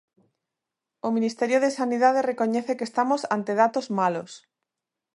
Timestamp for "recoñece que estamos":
2.31-3.21